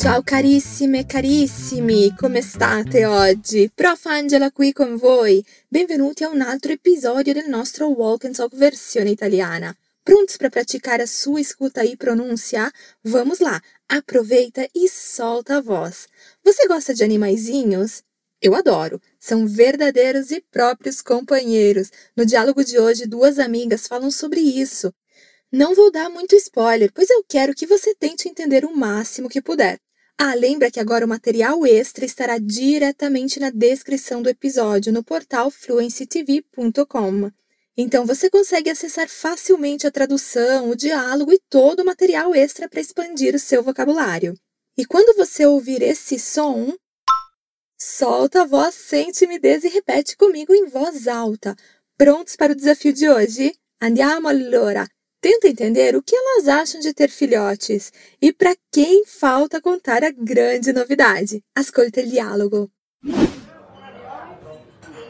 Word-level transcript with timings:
Ciao 0.00 0.22
carissime 0.22 1.04
carissimi, 1.04 2.14
come 2.16 2.40
state 2.40 3.04
oggi? 3.04 3.70
Prof 3.74 4.06
Angela 4.06 4.50
qui 4.50 4.72
con 4.72 4.96
voi. 4.96 5.44
Benvenuti 5.68 6.24
a 6.24 6.30
un 6.30 6.40
altro 6.40 6.72
episódio 6.72 7.34
del 7.34 7.50
nostro 7.50 7.88
Walk 7.88 8.24
and 8.24 8.34
Talk 8.34 8.56
versione 8.56 9.10
italiana. 9.10 9.76
Prontos 10.02 10.38
para 10.38 10.48
praticar 10.48 11.02
a 11.02 11.06
sua 11.06 11.38
escuta 11.38 11.84
e 11.84 11.98
pronúncia? 11.98 12.72
Vamos 13.02 13.40
lá! 13.40 13.60
Aproveita 13.88 14.66
e 14.74 14.88
solta 14.88 15.58
a 15.58 15.60
voz. 15.60 16.08
Você 16.42 16.66
gosta 16.66 16.94
de 16.94 17.04
animaizinhos? 17.04 18.02
Eu 18.40 18.54
adoro. 18.54 18.98
São 19.18 19.46
verdadeiros 19.46 20.30
e 20.30 20.42
próprios 20.50 21.02
companheiros. 21.02 21.90
No 22.16 22.24
diálogo 22.24 22.64
de 22.64 22.78
hoje, 22.78 23.06
duas 23.06 23.38
amigas 23.38 23.86
falam 23.86 24.10
sobre 24.10 24.40
isso. 24.40 24.94
Não 25.52 25.74
vou 25.74 25.90
dar 25.90 26.08
muito 26.08 26.34
spoiler, 26.36 26.90
pois 26.90 27.10
eu 27.10 27.22
quero 27.28 27.54
que 27.54 27.66
você 27.66 27.94
tente 27.94 28.30
entender 28.30 28.64
o 28.64 28.74
máximo 28.74 29.28
que 29.28 29.42
puder. 29.42 29.78
Ah, 30.22 30.34
lembra 30.34 30.70
que 30.70 30.78
agora 30.78 31.06
o 31.06 31.08
material 31.08 31.66
extra 31.66 32.04
estará 32.04 32.36
diretamente 32.36 33.40
na 33.40 33.48
descrição 33.48 34.20
do 34.20 34.28
episódio 34.28 34.92
no 34.92 35.02
portal 35.02 35.50
fluencytv.com. 35.50 37.30
Então 37.74 38.04
você 38.04 38.28
consegue 38.28 38.68
acessar 38.68 39.08
facilmente 39.08 39.86
a 39.86 39.90
tradução, 39.90 40.68
o 40.68 40.76
diálogo 40.76 41.32
e 41.32 41.40
todo 41.48 41.80
o 41.80 41.86
material 41.86 42.34
extra 42.34 42.68
para 42.68 42.82
expandir 42.82 43.34
o 43.34 43.38
seu 43.38 43.62
vocabulário. 43.62 44.34
E 44.76 44.84
quando 44.84 45.16
você 45.16 45.46
ouvir 45.46 45.80
esse 45.80 46.18
som, 46.18 46.70
solta 47.78 48.42
a 48.42 48.44
voz 48.44 48.74
sem 48.74 49.10
timidez 49.12 49.64
e 49.64 49.68
repete 49.68 50.18
comigo 50.18 50.54
em 50.54 50.66
voz 50.66 51.08
alta. 51.08 51.56
Prontos 51.96 52.36
para 52.36 52.52
o 52.52 52.56
desafio 52.56 52.92
de 52.92 53.08
hoje? 53.08 53.54
Andiamo 53.80 54.28
allora! 54.28 54.86
Tenta 55.22 55.48
entender 55.48 55.94
o 55.94 56.02
que 56.02 56.16
elas 56.16 56.48
acham 56.48 56.80
de 56.80 56.94
ter 56.94 57.10
filhotes 57.10 57.92
e 58.22 58.32
para 58.32 58.56
quem 58.72 59.04
falta 59.04 59.60
contar 59.60 60.02
a 60.02 60.10
grande 60.10 60.72
novidade. 60.72 61.42
Ascolta 61.54 62.00
il 62.00 62.08
dialogo. 62.08 62.70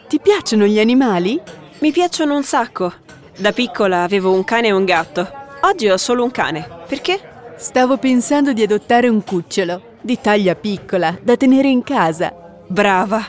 Ti 0.09 0.19
piacciono 0.19 0.67
gli 0.67 0.81
animali? 0.81 1.41
Mi 1.79 1.93
piacciono 1.93 2.35
un 2.35 2.43
sacco. 2.43 2.93
Da 3.39 3.53
piccola 3.53 4.03
avevo 4.03 4.33
un 4.33 4.43
cane 4.43 4.67
e 4.67 4.73
un 4.73 4.85
gatto. 4.85 5.31
Oggi 5.61 5.89
ho 5.89 5.97
solo 5.97 6.25
un 6.25 6.33
cane. 6.33 6.67
Perché? 6.89 7.55
Stavo 7.57 7.97
pensando 7.97 8.53
di 8.53 8.63
adottare 8.63 9.07
un 9.07 9.23
cucciolo, 9.23 9.99
di 10.01 10.21
taglia 10.21 10.57
piccola, 10.57 11.17
da 11.23 11.37
tenere 11.37 11.69
in 11.69 11.85
casa. 11.85 12.35
Brava! 12.67 13.25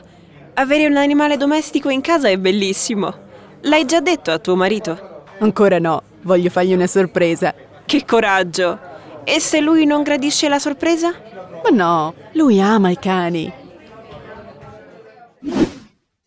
Avere 0.56 0.88
un 0.88 0.98
animale 0.98 1.38
domestico 1.38 1.90
in 1.90 2.02
casa 2.02 2.28
è 2.28 2.38
bellissimo. 2.38 3.14
L'hai 3.62 3.86
già 3.86 4.00
detto 4.00 4.32
a 4.32 4.40
tuo 4.40 4.56
marito? 4.56 5.26
Ancora 5.38 5.78
no, 5.78 6.04
voglio 6.24 6.50
fargli 6.50 6.74
una 6.74 6.88
sorpresa. 6.88 7.54
Che 7.86 8.06
coraggio! 8.06 8.80
E 9.24 9.40
se 9.40 9.60
lui 9.60 9.86
non 9.86 10.04
gradisce 10.04 10.50
la 10.50 10.60
sorpresa? 10.60 11.14
Ma 11.64 11.70
no, 11.70 12.14
lui 12.34 12.60
ama 12.60 12.90
i 12.90 12.98
cani. 12.98 13.54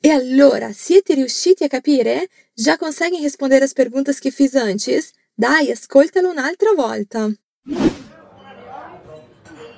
E 0.01 0.11
allora, 0.11 0.71
siete 0.73 1.15
riusciti 1.15 1.65
a 1.65 1.69
capire? 1.69 2.29
Já 2.57 2.77
conseguem 2.77 3.23
responder 3.23 3.63
as 3.63 3.73
perguntas 3.73 4.21
que 4.21 4.31
fiz 4.31 4.55
antes? 4.55 5.13
Dai, 5.35 5.71
ascoltalo 5.71 6.31
un'altra 6.31 6.73
volta. 6.77 7.31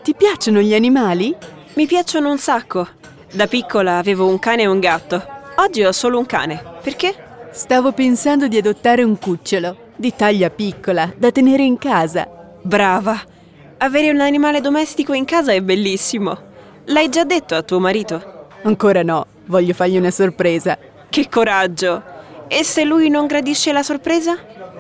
Ti 0.03 0.15
piacciono 0.15 0.61
gli 0.61 0.75
animali? 0.75 1.35
Mi 1.75 1.87
piacciono 1.87 2.31
un 2.31 2.39
sacco. 2.39 2.89
Da 3.33 3.47
piccola 3.47 3.99
avevo 3.99 4.27
un 4.27 4.39
cane 4.39 4.63
e 4.63 4.67
un 4.67 4.81
gatto. 4.81 5.25
Oggi 5.57 5.85
ho 5.85 5.93
solo 5.93 6.19
un 6.19 6.27
cane. 6.27 6.63
Perché? 6.83 7.15
Stavo 7.53 7.93
pensando 7.93 8.49
di 8.49 8.59
adottare 8.59 9.03
un 9.03 9.19
cucciolo, 9.19 9.86
di 9.97 10.15
taglia 10.15 10.51
piccola, 10.51 11.13
da 11.17 11.33
tenere 11.33 11.63
in 11.63 11.79
casa. 11.79 12.29
Brava! 12.63 13.35
Avere 13.79 14.11
un 14.11 14.21
animale 14.21 14.61
domestico 14.61 15.13
in 15.13 15.25
casa 15.25 15.53
è 15.53 15.61
bellissimo. 15.61 16.39
L'hai 16.87 17.09
già 17.09 17.25
detto 17.25 17.55
a 17.55 17.63
tuo 17.63 17.79
marito? 17.79 18.49
Ancora 18.63 19.03
no, 19.03 19.27
voglio 19.47 19.75
fargli 19.75 19.97
una 19.97 20.11
sorpresa. 20.11 20.79
Che 21.09 21.29
coraggio! 21.29 22.03
E 22.49 22.63
se 22.63 22.85
lui 22.85 23.09
non 23.09 23.27
gradisce 23.27 23.73
la 23.73 23.83
sorpresa? 23.83 24.37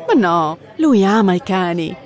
Ma 0.06 0.14
no, 0.14 0.58
lui 0.76 1.04
ama 1.04 1.34
i 1.34 1.42
cani. 1.42 1.96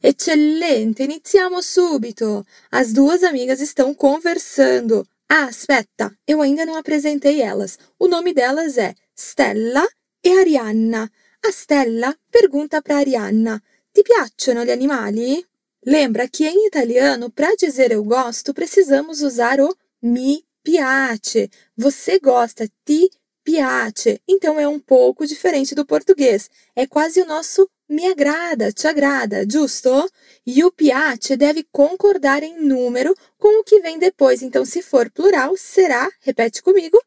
Eccellente, 0.00 1.02
iniziamo 1.02 1.60
subito. 1.60 2.44
As 2.70 2.92
duas 2.92 3.22
amigas 3.22 3.60
estão 3.60 3.94
conversando. 3.94 5.04
Ah, 5.28 5.44
aspetta, 5.44 6.12
eu 6.26 6.40
ainda 6.40 6.64
não 6.64 6.76
apresentei 6.76 7.40
elas. 7.42 7.78
O 7.98 8.08
nome 8.08 8.32
delas 8.32 8.78
é 8.78 8.94
Stella 9.14 9.86
e 10.28 10.38
Arianna. 10.38 11.10
A 11.42 11.48
Stella 11.48 12.14
pergunta 12.30 12.82
para 12.82 12.98
Arianna: 12.98 13.62
Ti 13.92 14.02
piacciono 14.02 14.64
gli 14.64 14.70
animali? 14.70 15.44
Lembra 15.86 16.28
que 16.28 16.46
em 16.46 16.66
italiano, 16.66 17.30
para 17.30 17.54
dizer 17.54 17.92
eu 17.92 18.04
gosto, 18.04 18.52
precisamos 18.52 19.22
usar 19.22 19.58
o 19.60 19.74
mi 20.02 20.44
piace. 20.62 21.50
Você 21.76 22.18
gosta, 22.18 22.68
ti 22.84 23.10
piace. 23.42 24.20
Então 24.28 24.60
é 24.60 24.68
um 24.68 24.78
pouco 24.78 25.26
diferente 25.26 25.74
do 25.74 25.86
português. 25.86 26.50
É 26.76 26.86
quase 26.86 27.22
o 27.22 27.26
nosso 27.26 27.66
me 27.88 28.06
agrada, 28.06 28.70
te 28.70 28.86
agrada, 28.86 29.46
giusto? 29.50 30.10
E 30.44 30.62
o 30.62 30.70
piace 30.70 31.36
deve 31.36 31.66
concordar 31.72 32.42
em 32.42 32.60
número 32.60 33.14
com 33.38 33.60
o 33.60 33.64
que 33.64 33.80
vem 33.80 33.98
depois. 33.98 34.42
Então, 34.42 34.62
se 34.66 34.82
for 34.82 35.10
plural, 35.10 35.56
será, 35.56 36.06
repete 36.20 36.62
comigo, 36.62 37.00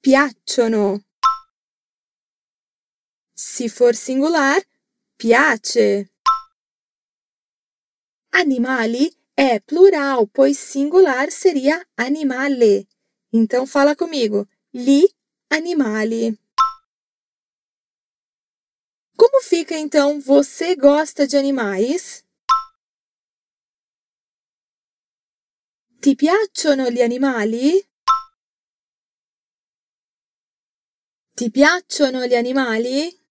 piacciono. 0.00 1.02
Se 3.34 3.68
for 3.68 3.94
singular, 3.94 4.62
piace. 5.16 6.08
Animali 8.30 9.16
é 9.36 9.60
plural, 9.60 10.26
pois 10.26 10.58
singular 10.58 11.30
seria 11.30 11.86
animale. 11.96 12.88
Então 13.32 13.66
fala 13.66 13.96
comigo. 13.96 14.46
Li 14.74 15.08
animali. 15.50 16.38
Como 19.16 19.42
fica 19.42 19.76
então 19.78 20.20
você 20.20 20.74
gosta 20.74 21.26
de 21.26 21.36
animais? 21.36 22.24
Ti 26.00 26.16
piacciono 26.16 26.90
gli 26.90 27.00
animali? 27.00 27.86
Ti 31.34 31.50
piacciono 31.50 32.26
gli 32.26 32.34
animali? 32.34 33.21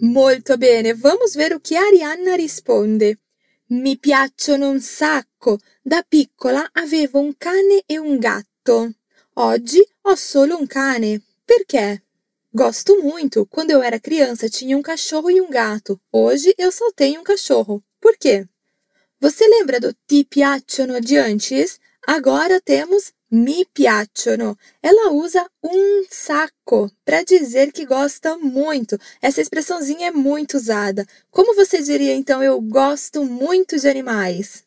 Molto 0.00 0.56
bene, 0.56 0.92
vamos 0.92 1.36
ver 1.36 1.54
o 1.54 1.60
que 1.60 1.76
Arianna 1.76 2.34
risponde. 2.34 3.20
Mi 3.68 3.96
piacciono 3.96 4.68
un 4.68 4.80
sacco. 4.80 5.58
Da 5.82 6.02
piccola 6.02 6.68
avevo 6.72 7.20
un 7.20 7.32
cane 7.36 7.84
e 7.86 7.98
un 7.98 8.18
gatto. 8.18 8.92
Oggi 9.34 9.86
ho 10.02 10.16
solo 10.16 10.58
un 10.58 10.66
cane. 10.66 11.22
Perché? 11.44 12.02
Gosto 12.50 13.00
muito. 13.00 13.46
Quando 13.46 13.70
eu 13.70 13.82
era 13.82 14.00
criança, 14.00 14.48
tinha 14.48 14.76
um 14.76 14.82
cachorro 14.82 15.30
e 15.30 15.40
um 15.40 15.48
gato. 15.48 16.00
Hoje 16.10 16.52
eu 16.58 16.72
só 16.72 16.90
tenho 16.92 17.20
um 17.20 17.24
cachorro. 17.24 17.80
Por 18.00 18.16
quê? 18.18 18.48
Você 19.20 19.46
lembra 19.46 19.78
do 19.78 19.94
ti 20.08 20.24
piacciono 20.24 21.00
de 21.00 21.16
antes? 21.16 21.78
Agora 22.04 22.60
temos 22.60 23.12
mi 23.34 23.64
piacciono. 23.64 24.56
Ela 24.80 25.10
usa 25.10 25.44
um 25.62 26.04
saco 26.08 26.88
para 27.04 27.24
dizer 27.24 27.72
que 27.72 27.84
gosta 27.84 28.38
muito. 28.38 28.96
Essa 29.20 29.40
expressãozinha 29.40 30.08
é 30.08 30.10
muito 30.12 30.56
usada. 30.56 31.04
Como 31.30 31.54
você 31.56 31.82
diria 31.82 32.14
então 32.14 32.42
eu 32.42 32.60
gosto 32.60 33.24
muito 33.24 33.76
de 33.76 33.88
animais? 33.88 34.64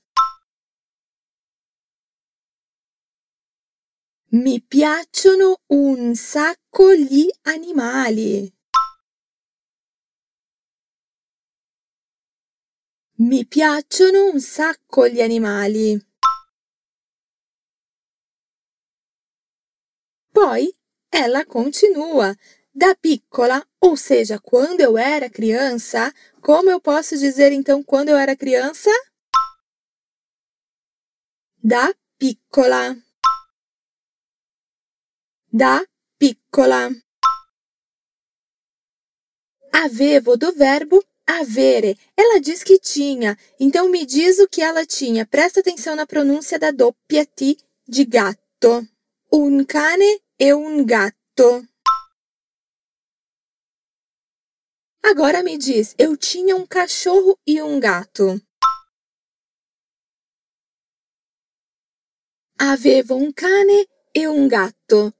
Mi 4.29 4.59
piacciono 4.59 5.57
un 5.69 6.13
sacco 6.15 6.93
gli 6.93 7.29
animali. 7.45 8.53
Mi 13.19 13.45
piacciono 13.45 14.29
un 14.33 14.41
sacco 14.41 15.07
gli 15.07 15.21
animali. 15.21 16.06
Poi 20.39 20.71
ela 21.11 21.43
continua. 21.43 22.37
Da 22.71 22.93
piccola, 22.93 23.65
ou 23.81 23.97
seja, 23.97 24.39
quando 24.39 24.81
eu 24.81 24.95
era 24.95 25.31
criança, 25.31 26.13
como 26.43 26.69
eu 26.69 26.79
posso 26.79 27.17
dizer 27.17 27.51
então 27.51 27.81
quando 27.81 28.09
eu 28.09 28.15
era 28.15 28.35
criança? 28.35 28.91
Da 31.57 31.91
piccola. 32.19 32.95
Da 35.51 35.83
piccola. 36.19 36.91
Avevo 39.73 40.37
do 40.37 40.51
verbo 40.53 41.03
avere. 41.25 41.97
Ela 42.15 42.39
diz 42.39 42.63
que 42.63 42.77
tinha, 42.77 43.35
então 43.59 43.89
me 43.89 44.05
diz 44.05 44.37
o 44.37 44.47
que 44.47 44.61
ela 44.61 44.85
tinha. 44.85 45.25
Presta 45.25 45.61
atenção 45.61 45.95
na 45.95 46.05
pronúncia 46.05 46.59
da 46.59 46.69
doppia 46.69 47.25
T 47.25 47.57
de 47.87 48.05
gato. 48.05 48.87
Un 49.29 49.65
cane 49.65 50.26
e 50.39 50.53
un 50.53 50.85
gatto. 50.85 51.67
Agora 55.03 55.41
me 55.41 55.57
diz, 55.57 55.95
eu 55.97 56.15
tinha 56.15 56.55
um 56.55 56.65
cachorro 56.65 57.39
e 57.45 57.61
um 57.61 57.79
gato. 57.79 58.39
Avevo 62.59 63.15
un 63.15 63.31
cane 63.31 63.87
e 64.13 64.27
un 64.27 64.47
gatto. 64.47 65.13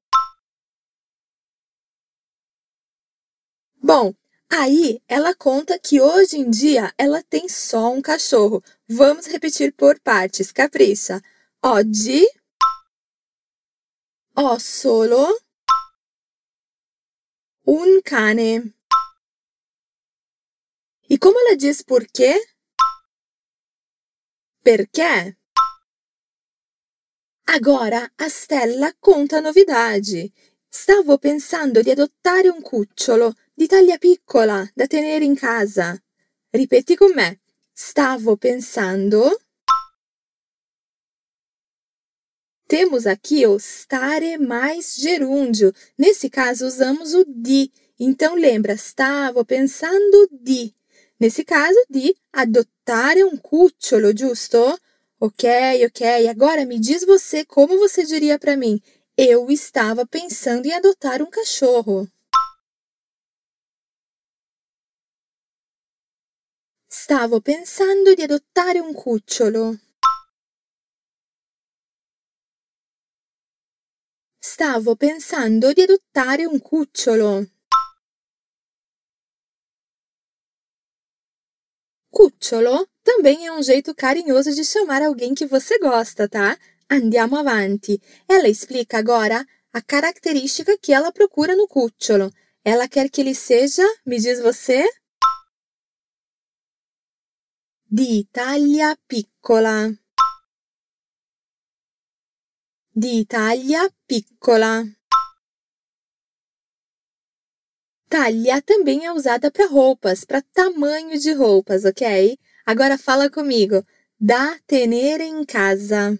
Bom, 3.82 4.14
aí 4.50 5.02
ela 5.08 5.34
conta 5.34 5.80
que 5.80 6.02
hoje 6.02 6.38
em 6.38 6.50
dia 6.50 6.94
ela 6.98 7.24
tem 7.24 7.48
só 7.48 7.92
um 7.92 8.02
cachorro. 8.02 8.62
Vamos 8.88 9.26
repetir 9.28 9.74
por 9.74 10.00
partes, 10.00 10.52
capricha. 10.52 11.22
Oggi 11.64 12.26
ho 14.40 14.60
solo 14.60 15.36
un 17.66 18.02
cane. 18.04 18.74
E 21.10 21.18
como 21.18 21.40
ela 21.40 21.56
diz 21.56 21.82
por 21.84 22.06
quê? 22.06 22.40
Perché? 24.62 25.38
Agora 27.46 28.12
a 28.16 28.30
Stella 28.30 28.94
conta 29.00 29.42
novidade. 29.42 30.32
Stavo 30.70 31.18
pensando 31.18 31.82
di 31.82 31.90
adottare 31.90 32.50
un 32.50 32.62
cucciolo 32.62 33.34
di 33.56 33.66
taglia 33.66 33.98
piccola 33.98 34.70
da 34.76 34.86
tenere 34.86 35.26
in 35.26 35.36
casa. 35.36 36.00
Ripeti 36.52 36.96
con 36.96 37.12
me. 37.16 37.40
Stavo 37.74 38.38
pensando. 38.38 39.47
Temos 42.68 43.08
aqui 43.08 43.48
o 43.48 43.58
stare 43.58 44.38
mais 44.38 44.96
gerúndio. 44.98 45.74
Nesse 45.98 46.30
caso, 46.30 46.66
usamos 46.68 47.14
o 47.14 47.24
di. 47.26 47.72
Então, 47.98 48.36
lembra, 48.36 48.76
stavo 48.76 49.46
pensando 49.46 50.28
di. 50.32 50.76
Nesse 51.18 51.46
caso, 51.46 51.80
di 51.90 52.14
adottare 52.34 53.24
un 53.24 53.38
cucciolo, 53.38 54.14
giusto? 54.14 54.78
Ok, 55.20 55.86
ok. 55.86 56.28
Agora 56.28 56.66
me 56.66 56.78
diz 56.78 57.06
você 57.06 57.46
como 57.46 57.78
você 57.80 58.04
diria 58.04 58.38
para 58.38 58.58
mim: 58.58 58.82
Eu 59.16 59.50
estava 59.50 60.06
pensando 60.06 60.66
em 60.66 60.74
adotar 60.74 61.22
um 61.22 61.30
cachorro. 61.30 62.06
Stavo 66.90 67.42
pensando 67.42 68.14
di 68.14 68.24
adottare 68.24 68.82
un 68.82 68.94
cucciolo. 68.94 69.87
Stavo 74.60 74.96
pensando 74.96 75.72
di 75.72 75.82
adottare 75.84 76.44
un 76.44 76.60
cucciolo. 76.60 77.46
Cucciolo 82.10 82.90
também 83.04 83.46
é 83.46 83.52
um 83.52 83.62
jeito 83.62 83.94
carinhoso 83.94 84.52
de 84.56 84.66
chamar 84.66 85.04
alguém 85.04 85.36
que 85.36 85.46
você 85.46 85.78
gosta, 85.78 86.28
tá? 86.28 86.58
Andiamo 86.90 87.38
avanti. 87.38 88.02
Ela 88.28 88.50
explica 88.50 88.98
agora 88.98 89.46
a 89.72 89.80
característica 89.80 90.76
que 90.80 90.92
ela 90.92 91.12
procura 91.12 91.56
no 91.56 91.68
cucciolo. 91.68 92.32
Ela 92.64 92.88
quer 92.88 93.12
que 93.12 93.22
ele 93.22 93.36
seja, 93.36 93.86
me 94.04 94.20
diz 94.20 94.40
você, 94.40 94.90
di 97.86 98.28
taglia 98.32 98.98
piccola. 99.08 99.96
Di 103.00 103.26
taglia 103.26 103.88
piccola. 104.08 104.84
Taglia 108.10 108.60
também 108.60 109.06
é 109.06 109.14
usada 109.14 109.52
para 109.52 109.68
roupas, 109.68 110.26
para 110.26 110.42
tamanho 110.42 111.20
de 111.20 111.32
roupas, 111.32 111.86
ok? 111.86 112.40
Agora 112.66 112.98
fala 112.98 113.30
comigo. 113.30 113.86
Da 114.20 114.58
tenere 114.66 115.26
em 115.26 115.46
casa. 115.46 116.18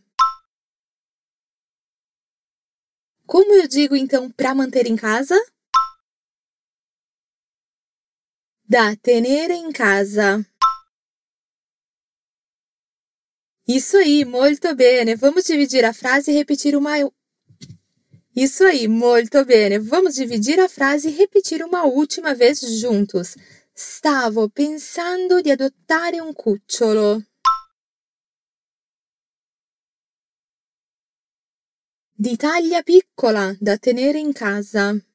Como 3.26 3.56
eu 3.56 3.68
digo 3.68 3.96
então 3.96 4.30
para 4.30 4.54
manter 4.54 4.86
em 4.86 4.96
casa? 4.96 5.36
Da 8.70 8.96
tenere 8.98 9.54
em 9.54 9.72
casa. 9.72 10.46
Isso 13.68 13.98
aí, 13.98 14.24
molto 14.24 14.74
bene. 14.76 15.16
Vamos 15.16 15.44
dividir 15.44 15.84
a 15.84 15.94
frase 15.94 16.32
e 16.32 16.34
repetir 16.34 16.76
uma 16.76 16.98
isso 18.38 18.64
aí, 18.66 18.88
molto 18.88 19.44
bene. 19.46 19.80
Vamos 19.80 20.14
dividir 20.14 20.60
a 20.60 20.70
frase 20.70 21.10
e 21.10 21.12
repetir 21.12 21.64
uma 21.64 21.86
última 21.86 22.36
vez 22.36 22.60
juntos. 22.80 23.36
Stavo 23.74 24.48
pensando 24.48 25.42
di 25.42 25.50
adottare 25.50 26.20
un 26.20 26.34
cucciolo. 26.34 27.24
Di 32.14 32.36
taglia 32.38 32.84
piccola 32.84 33.56
da 33.60 33.76
tenere 33.80 34.20
in 34.20 34.34
casa. 34.34 35.07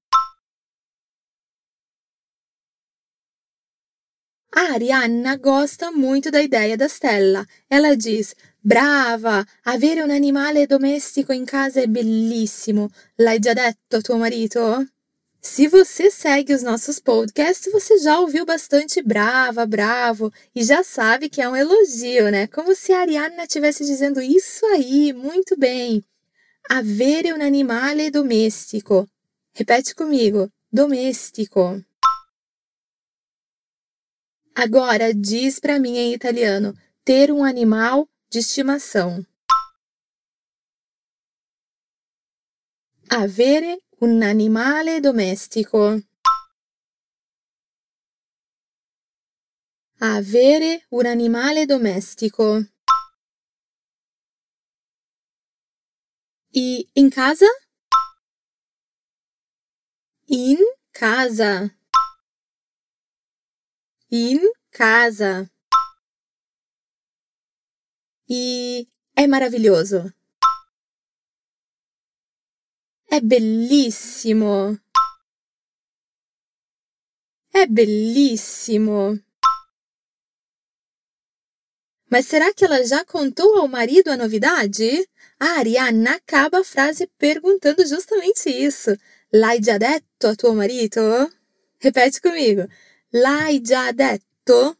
A 4.54 4.74
Arianna 4.74 5.36
gosta 5.36 5.90
muito 5.90 6.30
da 6.30 6.42
ideia 6.42 6.76
da 6.76 6.86
Stella. 6.86 7.46
Ela 7.70 7.96
diz: 7.96 8.34
Brava, 8.60 9.46
avere 9.64 10.02
un 10.02 10.10
animale 10.10 10.66
domestico 10.66 11.32
in 11.32 11.46
casa 11.46 11.80
è 11.80 11.86
bellissimo. 11.86 12.90
L'hai 13.16 13.38
già 13.38 13.54
detto 13.54 14.02
tuo 14.02 14.18
marito? 14.18 14.86
Se 15.40 15.66
você 15.68 16.10
segue 16.10 16.54
os 16.54 16.62
nossos 16.62 17.00
podcasts, 17.00 17.72
você 17.72 17.98
já 17.98 18.20
ouviu 18.20 18.44
bastante 18.44 19.02
brava, 19.02 19.66
bravo 19.66 20.30
e 20.54 20.62
já 20.62 20.84
sabe 20.84 21.30
que 21.30 21.40
é 21.40 21.48
um 21.48 21.56
elogio, 21.56 22.30
né? 22.30 22.46
Como 22.46 22.74
se 22.74 22.92
a 22.92 23.00
Arianna 23.00 23.44
estivesse 23.44 23.84
dizendo 23.86 24.20
isso 24.20 24.66
aí, 24.66 25.14
muito 25.14 25.56
bem. 25.56 26.04
Avere 26.68 27.32
un 27.32 27.40
animale 27.40 28.10
domestico. 28.10 29.08
Repete 29.54 29.94
comigo: 29.94 30.50
domestico. 30.70 31.82
Agora 34.54 35.14
diz 35.14 35.58
para 35.58 35.78
mim 35.78 35.96
em 35.96 36.12
italiano: 36.12 36.76
ter 37.04 37.32
um 37.32 37.42
animal 37.42 38.06
de 38.30 38.38
estimação. 38.38 39.24
Avere 43.08 43.82
un 44.00 44.22
animale 44.22 45.00
domestico. 45.00 46.02
Avere 50.00 50.82
un 50.90 51.06
animale 51.06 51.66
domestico. 51.66 52.66
E 56.54 56.88
em 56.94 57.08
casa? 57.08 57.46
In 60.28 60.58
casa. 60.92 61.81
In 64.14 64.40
casa. 64.70 65.50
E 68.28 68.86
é 69.16 69.26
maravilhoso. 69.26 70.12
É 73.10 73.20
bellissimo. 73.20 74.78
É 77.54 77.64
bellissimo. 77.66 79.18
Mas 82.10 82.26
será 82.26 82.52
que 82.52 82.66
ela 82.66 82.84
já 82.84 83.06
contou 83.06 83.56
ao 83.56 83.66
marido 83.66 84.08
a 84.08 84.16
novidade? 84.18 85.08
A 85.40 85.58
Arianna 85.58 86.16
acaba 86.16 86.58
a 86.58 86.64
frase 86.64 87.06
perguntando 87.16 87.86
justamente 87.86 88.50
isso. 88.50 88.90
L'hai 89.32 89.58
già 89.58 89.78
detto 89.78 90.26
a 90.26 90.36
tuo 90.36 90.52
marito? 90.54 91.00
Repete 91.80 92.20
comigo. 92.20 92.68
L'hai 93.14 93.60
già 93.60 93.92
detto 93.92 94.78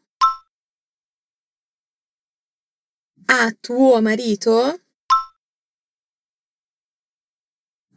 a 3.25 3.51
tuo 3.61 4.01
marito? 4.01 4.81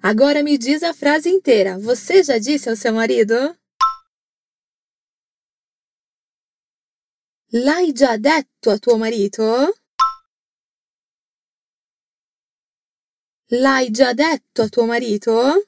Agora 0.03 0.43
me 0.43 0.59
diz 0.59 0.83
a 0.83 0.93
frase 0.93 1.31
inteira. 1.31 1.79
Você 1.79 2.23
já 2.23 2.37
disse 2.39 2.69
ao 2.69 2.77
seu 2.77 2.93
marido? 2.93 3.57
L'hai 7.53 7.93
già 7.95 8.19
detto 8.19 8.69
a 8.69 8.79
tuo 8.79 8.99
marito? 8.99 9.43
L'hai 13.49 13.91
già 13.91 14.13
detto 14.13 14.63
a 14.63 14.69
tuo 14.69 14.85
marito? 14.85 15.67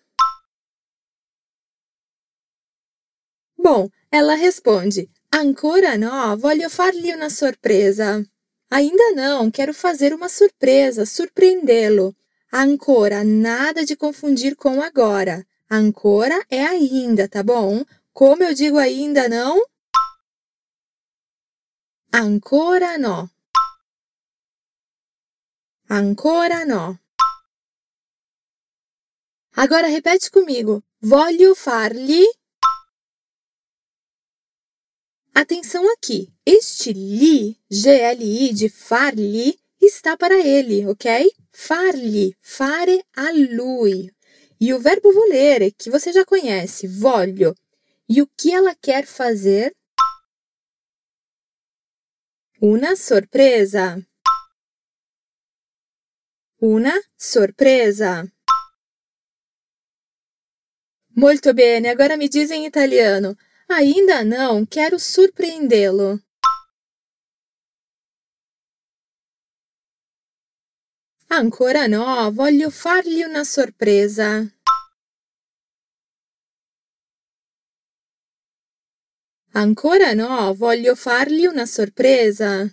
Bom, 3.56 3.88
ela 4.10 4.34
responde: 4.34 5.08
Ancora 5.30 5.96
no, 5.96 6.36
voglio 6.36 6.68
fargli 6.68 7.10
una 7.12 7.28
sorpresa. 7.28 8.24
Ainda 8.70 9.12
não, 9.12 9.50
quero 9.50 9.72
fazer 9.72 10.12
uma 10.12 10.28
surpresa, 10.28 11.06
surpreendê-lo. 11.06 12.14
Ancora, 12.52 13.22
nada 13.24 13.84
de 13.84 13.96
confundir 13.96 14.56
com 14.56 14.80
agora. 14.82 15.46
Ancora 15.70 16.42
é 16.50 16.64
ainda, 16.64 17.28
tá 17.28 17.42
bom? 17.42 17.84
Como 18.12 18.42
eu 18.42 18.54
digo 18.54 18.78
ainda 18.78 19.28
não? 19.28 19.62
Ancora 22.12 22.96
no. 22.96 23.30
Ancora 25.90 26.64
no. 26.64 26.98
Agora 29.54 29.88
repete 29.88 30.30
comigo. 30.30 30.82
Voglio 31.00 31.54
fargli. 31.54 32.24
Atenção 35.40 35.88
aqui. 35.92 36.34
Este 36.44 36.92
li, 36.92 37.56
G-L-I, 37.70 38.52
de 38.52 38.68
fargli, 38.68 39.56
está 39.80 40.16
para 40.16 40.36
ele, 40.36 40.84
ok? 40.88 41.30
Fargli, 41.52 42.36
fare 42.42 43.04
a 43.14 43.30
lui. 43.30 44.12
E 44.60 44.74
o 44.74 44.80
verbo 44.80 45.12
volere, 45.12 45.70
que 45.70 45.90
você 45.90 46.12
já 46.12 46.24
conhece, 46.24 46.88
voglio. 46.88 47.54
E 48.08 48.20
o 48.20 48.26
que 48.36 48.52
ela 48.52 48.74
quer 48.74 49.06
fazer? 49.06 49.72
Una 52.60 52.96
sorpresa. 52.96 54.04
Una 56.60 57.00
sorpresa. 57.16 58.26
Molto 61.14 61.54
bene, 61.54 61.90
agora 61.90 62.16
me 62.16 62.28
diz 62.28 62.50
em 62.50 62.66
italiano. 62.66 63.36
Ainda 63.70 64.24
não, 64.24 64.64
quero 64.64 64.98
surpreendê-lo. 64.98 66.18
Ancora 71.30 71.86
no, 71.86 72.32
voglio 72.32 72.70
fargli 72.70 73.22
una 73.22 73.44
sorpresa. 73.44 74.50
Ancora 79.52 80.14
no, 80.14 80.54
voglio 80.54 80.94
fargli 80.94 81.44
una 81.44 81.66
sorpresa. 81.66 82.72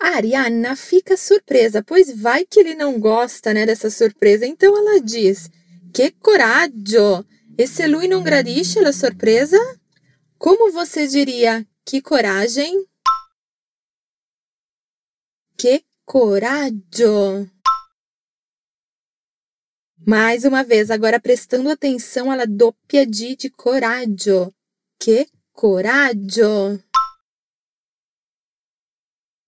Arianna 0.00 0.74
fica 0.74 1.16
surpresa, 1.16 1.84
pois 1.84 2.10
vai 2.20 2.44
que 2.44 2.58
ele 2.58 2.74
não 2.74 2.98
gosta 2.98 3.54
né, 3.54 3.64
dessa 3.64 3.88
surpresa. 3.90 4.44
Então 4.44 4.76
ela 4.76 5.00
diz: 5.00 5.48
Que 5.92 6.12
coraggio! 6.12 7.26
E 7.58 7.66
se 7.66 7.86
lui 7.86 8.06
non 8.06 8.22
gradisce 8.22 8.80
la 8.80 8.92
sorpresa? 8.92 9.58
Como 10.38 10.70
você 10.70 11.06
diria 11.06 11.66
que 11.84 12.00
coragem? 12.00 12.86
Que 15.56 15.84
coraggio! 16.04 17.50
Mais 20.06 20.44
uma 20.44 20.62
vez, 20.62 20.90
agora 20.90 21.20
prestando 21.20 21.68
atenção 21.68 22.30
alla 22.30 22.46
doppia 22.46 23.04
D 23.04 23.36
de 23.36 23.50
coraggio. 23.50 24.54
Que 24.98 25.28
coraggio! 25.52 26.82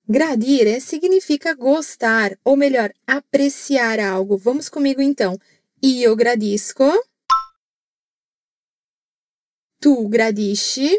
Gradire 0.07 0.81
significa 0.81 1.55
gostar, 1.55 2.37
ou 2.45 2.57
melhor, 2.57 2.93
apreciar 3.07 3.99
algo. 4.01 4.37
Vamos 4.37 4.69
comigo 4.69 5.01
então. 5.01 5.39
Io 5.85 6.15
gradisco. 6.15 7.09
Tu 9.81 10.07
gradisci. 10.07 10.91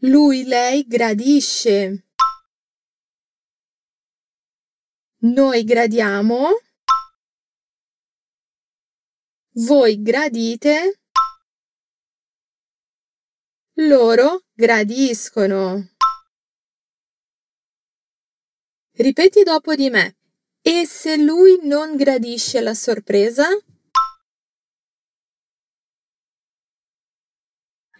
Lui, 0.00 0.44
lei 0.44 0.86
gradisce. 0.86 2.04
Noi 5.20 5.64
gradiamo. 5.64 6.50
Voi 9.54 10.02
gradite. 10.02 11.00
Loro 13.76 14.44
gradiscono. 14.52 15.94
Ripeti 18.96 19.42
dopo 19.44 19.74
di 19.74 19.88
me. 19.88 20.19
E 20.62 20.86
se 20.86 21.16
lui 21.16 21.58
non 21.62 21.96
gradisce 21.96 22.60
la 22.60 22.74
sorpresa? 22.74 23.48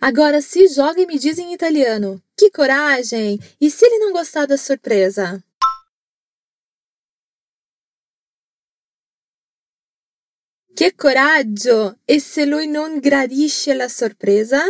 Agora 0.02 0.40
se 0.40 0.66
joga 0.66 1.00
e 1.00 1.06
me 1.06 1.18
diz 1.18 1.38
em 1.38 1.52
italiano. 1.52 2.22
Que 2.36 2.50
coragem! 2.50 3.38
E 3.60 3.70
se 3.70 3.84
ele 3.86 3.98
não 3.98 4.12
gostar 4.12 4.46
da 4.46 4.56
surpresa? 4.56 5.42
Che 10.74 10.92
coraggio! 10.92 11.98
E 12.06 12.18
se 12.20 12.46
lui 12.46 12.66
non 12.66 12.98
gradisce 12.98 13.74
la 13.74 13.88
sorpresa? 13.88 14.62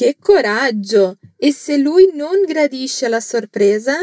Che 0.00 0.16
coraggio! 0.18 1.18
E 1.36 1.52
se 1.52 1.76
lui 1.76 2.10
non 2.14 2.44
gradisce 2.46 3.06
la 3.06 3.20
sorpresa? 3.20 3.98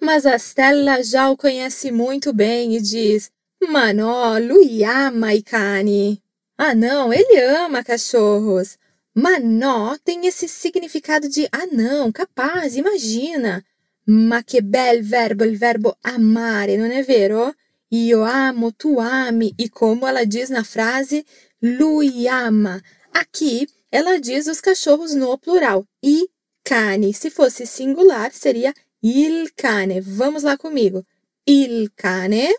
Mas 0.00 0.26
a 0.26 0.38
Stella 0.38 1.04
já 1.04 1.30
o 1.30 1.36
conhece 1.36 1.92
muito 1.92 2.32
bem 2.34 2.74
e 2.74 2.80
diz: 2.80 3.30
Ma 3.68 3.92
no, 3.92 4.40
lui 4.40 4.82
ama 4.82 5.34
i 5.34 5.40
cani. 5.40 6.20
Ah, 6.58 6.74
não, 6.74 7.12
ele 7.12 7.40
ama 7.40 7.84
cachorros. 7.84 8.76
Ma 9.14 9.38
no 9.38 9.96
tem 10.00 10.26
esse 10.26 10.48
significado 10.48 11.28
de 11.28 11.46
ah, 11.52 11.68
não, 11.70 12.10
capaz, 12.10 12.74
imagina. 12.74 13.64
Ma 14.04 14.42
che 14.42 14.62
bel 14.62 15.00
verbo, 15.04 15.44
il 15.44 15.56
verbo 15.56 15.96
amare, 16.02 16.76
non 16.76 16.90
è 16.90 17.04
vero? 17.04 17.54
Io 17.92 18.24
amo, 18.24 18.72
tu 18.72 18.98
ami. 18.98 19.54
E 19.58 19.68
como 19.68 20.06
ela 20.06 20.24
diz 20.24 20.48
na 20.48 20.64
frase, 20.64 21.26
lui 21.60 22.26
ama. 22.26 22.82
Aqui, 23.12 23.68
ela 23.90 24.18
diz 24.18 24.46
os 24.46 24.62
cachorros 24.62 25.14
no 25.14 25.36
plural. 25.36 25.86
I 26.02 26.26
cane. 26.64 27.12
Se 27.12 27.30
fosse 27.30 27.66
singular, 27.66 28.32
seria 28.32 28.72
il 29.02 29.52
cane. 29.54 30.00
Vamos 30.00 30.42
lá 30.42 30.56
comigo. 30.56 31.04
Il 31.46 31.90
cane. 31.90 32.56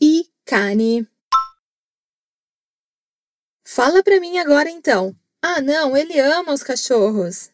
I 0.00 0.24
cani. 0.46 1.06
Fala 3.62 4.02
para 4.02 4.18
mim 4.18 4.38
agora 4.38 4.70
então. 4.70 5.14
Ah, 5.42 5.60
não, 5.60 5.94
ele 5.94 6.18
ama 6.18 6.54
os 6.54 6.62
cachorros. 6.62 7.50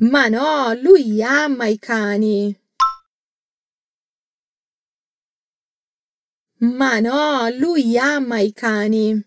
Ma 0.00 0.28
no, 0.28 0.74
lui 0.74 1.20
ama 1.22 1.66
i 1.66 1.76
cani. 1.76 2.56
Ma 6.60 7.00
no, 7.00 7.48
lui 7.50 7.98
ama 7.98 8.38
i 8.38 8.52
cani. 8.52 9.20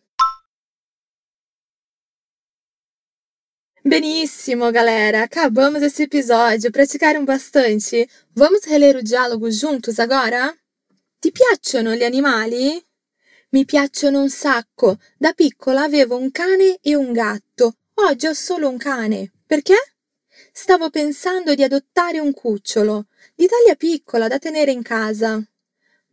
Benissimo, 3.84 4.72
galera! 4.72 5.24
Acabamos 5.24 5.82
esse 5.82 6.04
episódio. 6.04 6.72
Praticaram 6.72 7.26
bastante? 7.26 8.08
Vamos 8.34 8.64
reler 8.66 8.96
o 8.96 9.02
diálogo 9.02 9.50
juntos 9.50 10.00
agora? 10.00 10.56
Ti 11.20 11.32
piacciono 11.32 11.96
gli 11.96 12.04
animali? 12.04 12.82
Mi 13.50 13.66
piacciono 13.66 14.22
un 14.22 14.30
sacco. 14.30 15.00
Da 15.18 15.34
piccola 15.34 15.84
avevo 15.84 16.16
un 16.16 16.32
cane 16.32 16.78
e 16.82 16.96
un 16.96 17.12
gatto. 17.12 17.76
Oggi 17.96 18.28
ho 18.28 18.34
solo 18.34 18.70
un 18.70 18.78
cane. 18.78 19.34
Perché? 19.46 19.76
Stavo 20.52 20.90
pensando 20.90 21.56
di 21.56 21.64
adottare 21.64 22.20
un 22.20 22.34
cucciolo, 22.34 23.08
di 23.36 23.48
taglia 23.48 23.76
piccola 23.76 24.28
da 24.28 24.40
tenere 24.40 24.72
in 24.72 24.82
casa. 24.82 25.42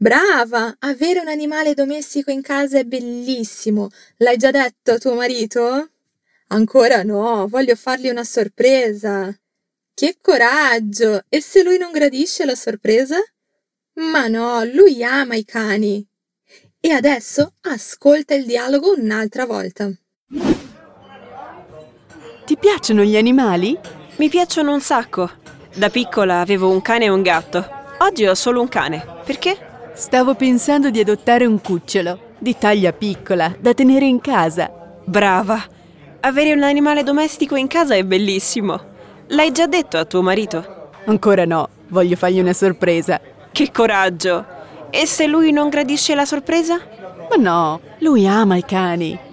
Brava! 0.00 0.76
Avere 0.78 1.18
un 1.18 1.28
animale 1.28 1.74
domestico 1.74 2.30
in 2.30 2.40
casa 2.40 2.78
è 2.78 2.84
bellissimo. 2.84 3.90
L'hai 4.18 4.36
già 4.36 4.50
detto 4.50 4.92
a 4.92 4.98
tuo 4.98 5.14
marito? 5.14 5.90
Ancora 6.48 7.02
no, 7.02 7.48
voglio 7.48 7.74
fargli 7.74 8.08
una 8.08 8.24
sorpresa. 8.24 9.36
Che 9.92 10.18
coraggio! 10.20 11.24
E 11.28 11.40
se 11.40 11.64
lui 11.64 11.78
non 11.78 11.90
gradisce 11.90 12.44
la 12.44 12.54
sorpresa? 12.54 13.16
Ma 13.94 14.28
no, 14.28 14.62
lui 14.64 15.02
ama 15.02 15.34
i 15.34 15.44
cani. 15.44 16.06
E 16.78 16.90
adesso 16.92 17.54
ascolta 17.62 18.34
il 18.34 18.46
dialogo 18.46 18.92
un'altra 18.92 19.46
volta. 19.46 19.90
Ti 22.44 22.56
piacciono 22.56 23.02
gli 23.02 23.16
animali? 23.16 23.97
Mi 24.18 24.28
piacciono 24.28 24.72
un 24.72 24.80
sacco. 24.80 25.30
Da 25.76 25.90
piccola 25.90 26.40
avevo 26.40 26.68
un 26.68 26.82
cane 26.82 27.04
e 27.04 27.08
un 27.08 27.22
gatto. 27.22 27.64
Oggi 27.98 28.26
ho 28.26 28.34
solo 28.34 28.60
un 28.60 28.66
cane. 28.66 29.04
Perché? 29.24 29.56
Stavo 29.94 30.34
pensando 30.34 30.90
di 30.90 30.98
adottare 30.98 31.46
un 31.46 31.60
cucciolo, 31.60 32.18
di 32.36 32.58
taglia 32.58 32.92
piccola, 32.92 33.54
da 33.56 33.74
tenere 33.74 34.06
in 34.06 34.20
casa. 34.20 34.68
Brava! 35.04 35.62
Avere 36.18 36.52
un 36.52 36.64
animale 36.64 37.04
domestico 37.04 37.54
in 37.54 37.68
casa 37.68 37.94
è 37.94 38.02
bellissimo. 38.02 38.80
L'hai 39.28 39.52
già 39.52 39.68
detto 39.68 39.98
a 39.98 40.04
tuo 40.04 40.20
marito? 40.20 40.90
Ancora 41.04 41.44
no, 41.44 41.68
voglio 41.86 42.16
fargli 42.16 42.40
una 42.40 42.52
sorpresa. 42.54 43.20
Che 43.52 43.70
coraggio! 43.70 44.44
E 44.90 45.06
se 45.06 45.28
lui 45.28 45.52
non 45.52 45.68
gradisce 45.68 46.16
la 46.16 46.24
sorpresa? 46.24 46.76
Ma 47.30 47.36
no, 47.36 47.80
lui 47.98 48.26
ama 48.26 48.56
i 48.56 48.64
cani. 48.64 49.26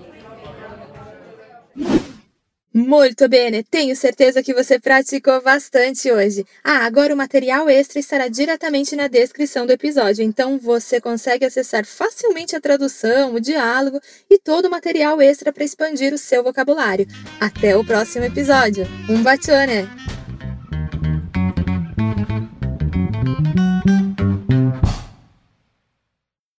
Muito 2.77 3.29
bem, 3.29 3.51
né? 3.51 3.63
tenho 3.71 3.95
certeza 3.95 4.43
que 4.43 4.53
você 4.53 4.77
praticou 4.77 5.41
bastante 5.41 6.11
hoje. 6.11 6.45
Ah, 6.61 6.85
agora 6.85 7.13
o 7.13 7.17
material 7.17 7.69
extra 7.69 8.01
estará 8.01 8.27
diretamente 8.27 8.97
na 8.97 9.07
descrição 9.07 9.65
do 9.65 9.71
episódio, 9.71 10.25
então 10.25 10.59
você 10.59 10.99
consegue 10.99 11.45
acessar 11.45 11.85
facilmente 11.85 12.53
a 12.53 12.59
tradução, 12.59 13.33
o 13.33 13.39
diálogo 13.39 14.01
e 14.29 14.37
todo 14.37 14.65
o 14.65 14.69
material 14.69 15.21
extra 15.21 15.53
para 15.53 15.63
expandir 15.63 16.13
o 16.13 16.17
seu 16.17 16.43
vocabulário. 16.43 17.07
Até 17.39 17.77
o 17.77 17.85
próximo 17.85 18.25
episódio. 18.25 18.85
Um 19.09 19.23
bacione! 19.23 19.87